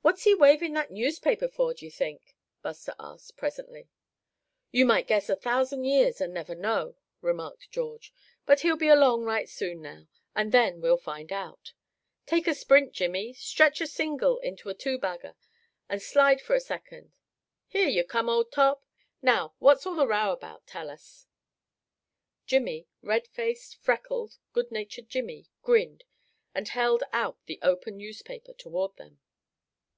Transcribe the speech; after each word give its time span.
"What's 0.00 0.22
he 0.22 0.32
waving 0.32 0.74
that 0.74 0.92
newspaper 0.92 1.48
for, 1.48 1.74
d'ye 1.74 1.90
think?" 1.90 2.36
Buster 2.62 2.94
asked, 3.00 3.36
presently. 3.36 3.88
"You 4.70 4.86
might 4.86 5.08
guess 5.08 5.28
a 5.28 5.34
thousand 5.34 5.82
years, 5.86 6.20
and 6.20 6.32
never 6.32 6.54
know," 6.54 6.94
remarked 7.20 7.68
George, 7.72 8.12
"but 8.46 8.60
he'll 8.60 8.76
be 8.76 8.86
along 8.88 9.24
right 9.24 9.48
soon 9.48 9.82
now, 9.82 10.06
and 10.36 10.52
then 10.52 10.80
we'll 10.80 10.98
find 10.98 11.32
out. 11.32 11.72
Take 12.26 12.46
a 12.46 12.54
sprint, 12.54 12.92
Jimmie; 12.92 13.32
stretch 13.32 13.80
a 13.80 13.88
single 13.88 14.38
into 14.38 14.68
a 14.68 14.74
two 14.74 14.98
bagger, 14.98 15.34
and 15.88 16.00
slide 16.00 16.40
for 16.40 16.60
second! 16.60 17.12
Here 17.66 17.88
you 17.88 18.04
come, 18.04 18.28
old 18.28 18.52
top! 18.52 18.86
Now, 19.20 19.56
what's 19.58 19.84
all 19.84 19.96
the 19.96 20.06
row 20.06 20.30
about; 20.30 20.64
tell 20.64 20.90
us?" 20.90 21.26
Jimmie, 22.46 22.86
red 23.02 23.26
faced, 23.26 23.74
freckled, 23.74 24.38
good 24.52 24.70
natured 24.70 25.08
Jimmie, 25.08 25.48
grinned, 25.60 26.04
and 26.54 26.68
held 26.68 27.02
out 27.12 27.36
the 27.46 27.58
open 27.62 27.96
newspaper 27.96 28.52
toward 28.52 28.94
them. 28.96 29.18